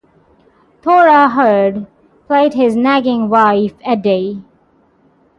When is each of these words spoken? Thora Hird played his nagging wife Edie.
Thora 0.81 1.29
Hird 1.29 1.85
played 2.25 2.55
his 2.55 2.75
nagging 2.75 3.29
wife 3.29 3.75
Edie. 3.83 4.43